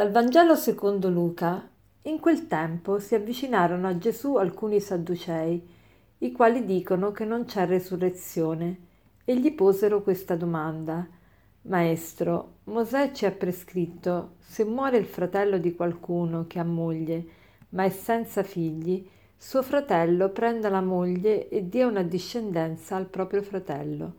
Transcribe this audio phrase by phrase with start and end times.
[0.00, 1.68] Dal Vangelo secondo Luca.
[2.04, 5.62] In quel tempo si avvicinarono a Gesù alcuni sadducei,
[6.16, 8.78] i quali dicono che non c'è resurrezione,
[9.26, 11.06] e gli posero questa domanda.
[11.64, 17.24] Maestro, Mosè ci ha prescritto, se muore il fratello di qualcuno che ha moglie,
[17.68, 19.06] ma è senza figli,
[19.36, 24.14] suo fratello prenda la moglie e dia una discendenza al proprio fratello.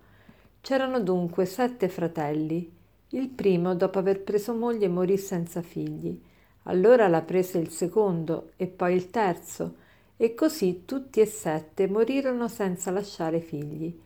[0.61, 2.80] C'erano dunque sette fratelli.
[3.13, 6.17] Il primo, dopo aver preso moglie, morì senza figli.
[6.63, 9.75] Allora la prese il secondo e poi il terzo,
[10.15, 13.99] e così tutti e sette morirono senza lasciare figli.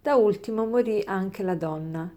[0.00, 2.10] Da ultimo morì anche la donna.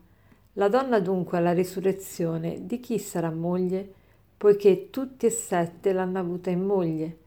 [0.54, 3.94] La donna dunque alla risurrezione di chi sarà moglie?
[4.38, 7.18] Poiché tutti e sette l'hanno avuta in moglie.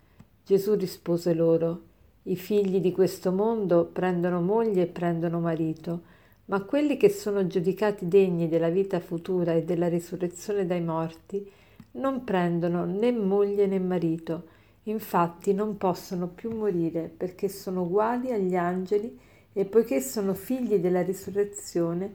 [0.42, 1.82] Gesù rispose loro,
[2.22, 6.02] i figli di questo mondo prendono moglie e prendono marito,
[6.46, 11.50] ma quelli che sono giudicati degni della vita futura e della risurrezione dai morti
[11.92, 14.48] non prendono né moglie né marito,
[14.84, 19.18] infatti non possono più morire perché sono uguali agli angeli
[19.52, 22.14] e poiché sono figli della risurrezione,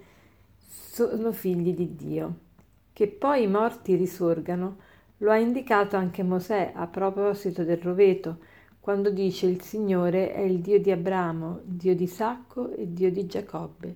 [0.67, 2.35] sono figli di Dio.
[2.91, 4.77] Che poi i morti risorgano,
[5.17, 8.37] lo ha indicato anche Mosè a proposito del roveto,
[8.79, 13.25] quando dice il Signore è il Dio di Abramo, Dio di Isacco e Dio di
[13.25, 13.95] Giacobbe.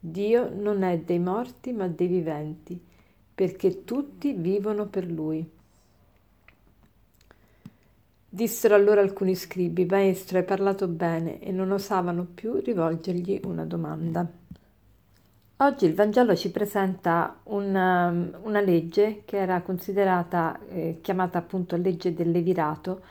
[0.00, 2.80] Dio non è dei morti ma dei viventi,
[3.34, 5.48] perché tutti vivono per Lui.
[8.30, 14.26] Dissero allora alcuni scribi, Maestro, hai parlato bene, e non osavano più rivolgergli una domanda.
[15.60, 22.14] Oggi il Vangelo ci presenta una, una legge che era considerata, eh, chiamata appunto legge
[22.14, 23.02] del Levirato,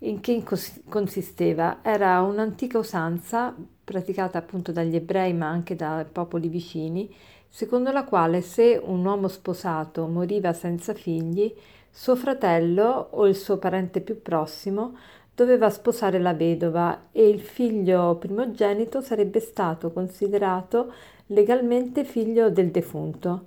[0.00, 0.42] in che
[0.88, 1.78] consisteva?
[1.82, 3.54] Era un'antica usanza
[3.86, 7.08] praticata appunto dagli ebrei ma anche dai popoli vicini,
[7.48, 11.54] secondo la quale se un uomo sposato moriva senza figli,
[11.88, 14.96] suo fratello o il suo parente più prossimo
[15.32, 20.92] doveva sposare la vedova e il figlio primogenito sarebbe stato considerato
[21.26, 23.44] legalmente figlio del defunto.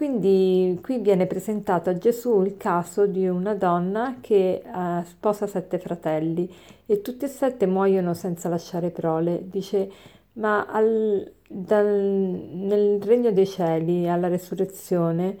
[0.00, 5.78] Quindi qui viene presentato a Gesù il caso di una donna che uh, sposa sette
[5.78, 6.50] fratelli
[6.86, 9.42] e tutti e sette muoiono senza lasciare prole.
[9.50, 9.90] Dice,
[10.32, 15.36] ma al, dal, nel regno dei cieli, alla resurrezione,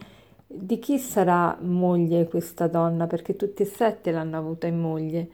[0.46, 3.06] di chi sarà moglie questa donna?
[3.06, 5.28] Perché tutti e sette l'hanno avuta in moglie.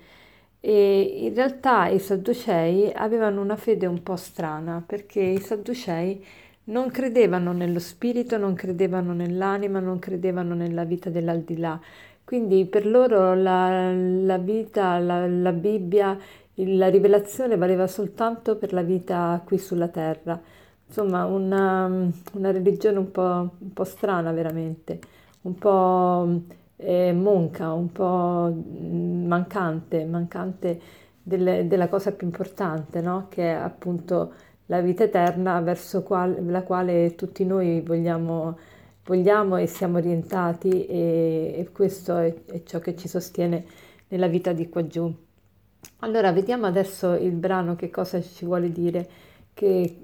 [0.61, 6.25] E in realtà i Sadducei avevano una fede un po' strana, perché i Sadducei
[6.67, 11.79] non credevano nello spirito, non credevano nell'anima, non credevano nella vita dell'aldilà.
[12.25, 16.19] Quindi per loro la, la vita, la, la Bibbia,
[16.55, 20.41] la rivelazione valeva soltanto per la vita qui sulla terra.
[20.89, 21.87] Insomma, una,
[22.33, 24.99] una religione un po', un po', strana veramente,
[25.43, 26.41] un po'
[26.77, 28.53] eh, monca, un po'
[29.27, 30.81] mancante, mancante
[31.23, 33.27] delle, della cosa più importante, no?
[33.29, 34.33] che è appunto
[34.67, 38.59] la vita eterna verso qual- la quale tutti noi vogliamo,
[39.05, 43.65] vogliamo e siamo orientati e, e questo è, è, ciò che ci sostiene
[44.09, 45.13] nella vita di qua giù.
[46.01, 49.09] Allora vediamo adesso il brano che cosa ci vuole dire,
[49.55, 49.99] che,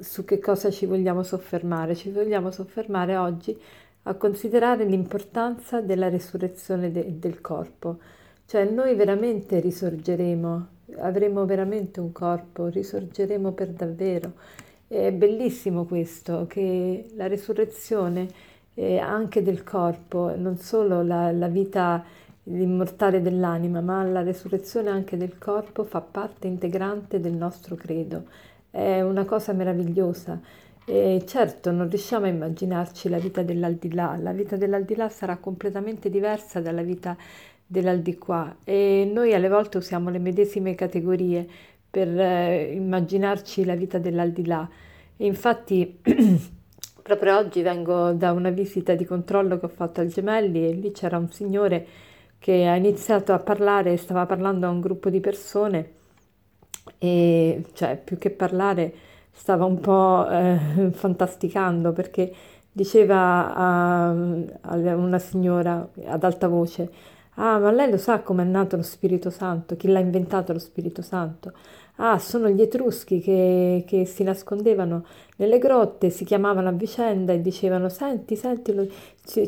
[0.00, 1.94] su che cosa ci vogliamo soffermare.
[1.94, 3.56] Ci vogliamo soffermare oggi
[4.04, 7.98] a considerare l'importanza della risurrezione de- del corpo,
[8.46, 14.32] cioè noi veramente risorgeremo avremo veramente un corpo, risorgeremo per davvero.
[14.86, 18.28] È bellissimo questo, che la risurrezione
[18.74, 22.04] eh, anche del corpo, non solo la, la vita
[22.44, 28.24] immortale dell'anima, ma la risurrezione anche del corpo fa parte integrante del nostro credo.
[28.70, 30.40] È una cosa meravigliosa.
[30.84, 36.60] E certo, non riusciamo a immaginarci la vita dell'aldilà, la vita dell'aldilà sarà completamente diversa
[36.60, 37.14] dalla vita
[37.70, 41.46] dell'aldilà e noi alle volte usiamo le medesime categorie
[41.90, 44.68] per eh, immaginarci la vita dell'aldilà.
[45.16, 46.00] E infatti
[47.02, 50.90] proprio oggi vengo da una visita di controllo che ho fatto al Gemelli e lì
[50.92, 51.86] c'era un signore
[52.38, 55.92] che ha iniziato a parlare, stava parlando a un gruppo di persone
[56.98, 58.94] e cioè più che parlare
[59.30, 62.32] stava un po' eh, fantasticando perché
[62.70, 68.74] diceva a, a una signora ad alta voce Ah, ma lei lo sa com'è nato
[68.74, 69.76] lo Spirito Santo?
[69.76, 71.52] Chi l'ha inventato lo Spirito Santo?
[71.96, 75.04] Ah, sono gli Etruschi che, che si nascondevano
[75.36, 78.88] nelle grotte, si chiamavano a vicenda e dicevano senti, senti, lo...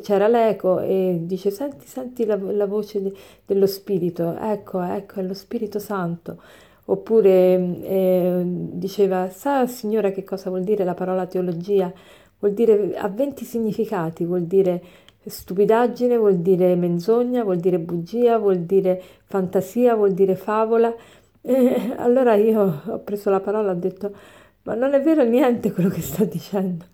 [0.03, 3.13] c'era l'eco e dice senti, senti la, la voce de,
[3.45, 6.41] dello Spirito, ecco, ecco, è lo Spirito Santo.
[6.87, 11.93] Oppure eh, diceva, sa signora che cosa vuol dire la parola teologia?
[12.39, 14.83] Vuol dire, ha 20 significati, vuol dire
[15.25, 20.95] stupidaggine, vuol dire menzogna, vuol dire bugia, vuol dire fantasia, vuol dire favola.
[21.41, 24.15] E allora io ho preso la parola e ho detto
[24.63, 26.85] ma non è vero niente quello che sta dicendo.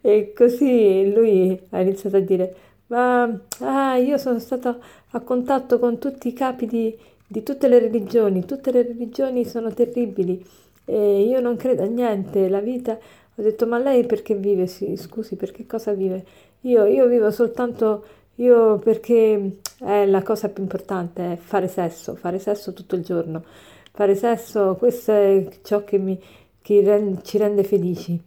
[0.00, 2.54] E così lui ha iniziato a dire
[2.88, 3.22] ma
[3.60, 4.80] ah, io sono stato
[5.10, 6.96] a contatto con tutti i capi di,
[7.26, 10.44] di tutte le religioni, tutte le religioni sono terribili
[10.84, 12.98] e io non credo a niente, la vita...
[13.36, 14.66] Ho detto ma lei perché vive?
[14.66, 16.24] Sì, scusi, perché cosa vive?
[16.62, 18.04] Io, io vivo soltanto,
[18.36, 23.44] io perché è la cosa più importante, è fare sesso, fare sesso tutto il giorno.
[23.92, 26.20] Fare sesso, questo è ciò che, mi,
[26.62, 28.20] che ci rende felici.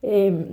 [0.00, 0.46] E,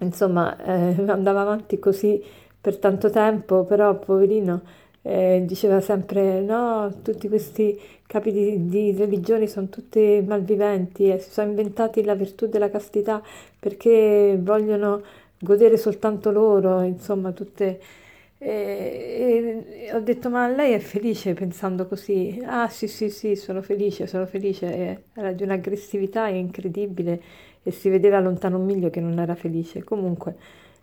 [0.00, 2.22] insomma, eh, andava avanti così
[2.60, 4.62] per tanto tempo, però poverino
[5.06, 11.30] eh, diceva sempre no, tutti questi capi di, di religioni sono tutti malviventi e si
[11.30, 13.22] sono inventati la virtù della castità
[13.58, 15.02] perché vogliono
[15.38, 17.80] godere soltanto loro, insomma, tutte...
[18.38, 22.42] E, e ho detto, ma lei è felice pensando così?
[22.44, 25.04] Ah sì, sì, sì, sono felice, sono felice.
[25.14, 27.20] Era di un'aggressività incredibile
[27.62, 29.84] e si vedeva lontano un miglio che non era felice.
[29.84, 30.36] Comunque,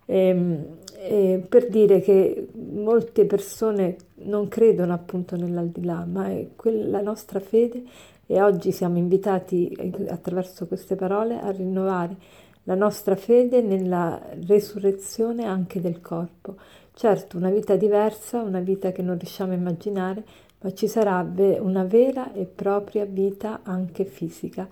[0.05, 7.39] ehm, eh, per dire che molte persone non credono appunto nell'aldilà, ma è quella nostra
[7.39, 7.83] fede
[8.25, 12.15] e oggi siamo invitati eh, attraverso queste parole a rinnovare
[12.63, 16.55] la nostra fede nella resurrezione anche del corpo.
[16.93, 20.23] Certo, una vita diversa, una vita che non riusciamo a immaginare,
[20.61, 24.67] ma ci sarebbe una vera e propria vita anche fisica.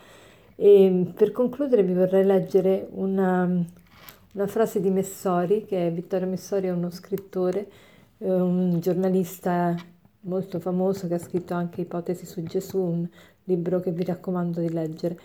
[0.56, 3.66] E per concludere vi vorrei leggere una,
[4.33, 7.68] una frase di Messori, che è Vittorio Messori è uno scrittore,
[8.19, 9.75] un giornalista
[10.22, 13.07] molto famoso che ha scritto anche Ipotesi su Gesù, un
[13.45, 15.19] libro che vi raccomando di leggere.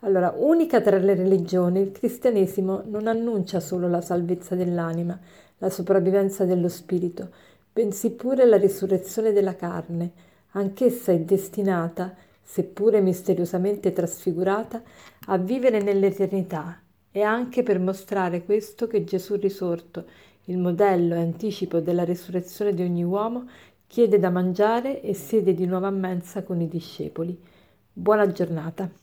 [0.00, 5.18] Allora, unica tra le religioni, il cristianesimo non annuncia solo la salvezza dell'anima,
[5.58, 7.30] la sopravvivenza dello spirito,
[7.72, 10.12] bensì pure la risurrezione della carne.
[10.52, 14.82] Anch'essa è destinata, seppure misteriosamente trasfigurata,
[15.26, 16.78] a vivere nell'eternità
[17.12, 20.06] e anche per mostrare questo che Gesù risorto,
[20.46, 23.48] il modello e anticipo della risurrezione di ogni uomo,
[23.86, 27.38] chiede da mangiare e siede di nuovo a mensa con i discepoli.
[27.92, 29.01] Buona giornata.